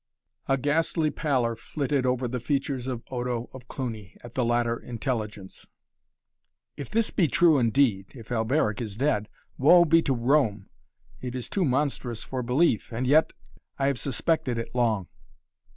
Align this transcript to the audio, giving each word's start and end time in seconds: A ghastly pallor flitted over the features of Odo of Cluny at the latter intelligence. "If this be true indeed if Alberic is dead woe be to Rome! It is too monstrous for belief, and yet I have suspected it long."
A 0.47 0.57
ghastly 0.57 1.11
pallor 1.11 1.55
flitted 1.55 2.07
over 2.07 2.27
the 2.27 2.39
features 2.39 2.87
of 2.87 3.03
Odo 3.11 3.51
of 3.53 3.67
Cluny 3.67 4.17
at 4.23 4.33
the 4.33 4.43
latter 4.43 4.79
intelligence. 4.79 5.67
"If 6.75 6.89
this 6.89 7.11
be 7.11 7.27
true 7.27 7.59
indeed 7.59 8.07
if 8.15 8.31
Alberic 8.31 8.81
is 8.81 8.97
dead 8.97 9.29
woe 9.59 9.85
be 9.85 10.01
to 10.01 10.13
Rome! 10.15 10.69
It 11.21 11.35
is 11.35 11.51
too 11.51 11.65
monstrous 11.65 12.23
for 12.23 12.41
belief, 12.41 12.91
and 12.91 13.05
yet 13.05 13.31
I 13.77 13.85
have 13.85 13.99
suspected 13.99 14.57
it 14.57 14.73
long." 14.73 15.07